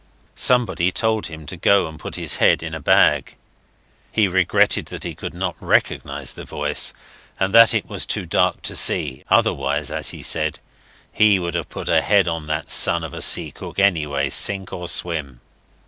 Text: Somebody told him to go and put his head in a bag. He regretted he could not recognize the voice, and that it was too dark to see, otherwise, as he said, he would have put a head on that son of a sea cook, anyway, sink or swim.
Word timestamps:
Somebody 0.33 0.91
told 0.91 1.27
him 1.27 1.45
to 1.45 1.55
go 1.55 1.85
and 1.87 1.99
put 1.99 2.15
his 2.15 2.37
head 2.37 2.63
in 2.63 2.73
a 2.73 2.79
bag. 2.79 3.35
He 4.11 4.27
regretted 4.27 4.89
he 5.03 5.13
could 5.13 5.35
not 5.35 5.55
recognize 5.59 6.33
the 6.33 6.43
voice, 6.43 6.91
and 7.39 7.53
that 7.53 7.75
it 7.75 7.87
was 7.87 8.07
too 8.07 8.25
dark 8.25 8.63
to 8.63 8.75
see, 8.75 9.23
otherwise, 9.29 9.91
as 9.91 10.09
he 10.09 10.23
said, 10.23 10.59
he 11.13 11.37
would 11.37 11.53
have 11.53 11.69
put 11.69 11.87
a 11.87 12.01
head 12.01 12.27
on 12.27 12.47
that 12.47 12.71
son 12.71 13.03
of 13.03 13.13
a 13.13 13.21
sea 13.21 13.51
cook, 13.51 13.77
anyway, 13.77 14.29
sink 14.31 14.73
or 14.73 14.87
swim. 14.87 15.39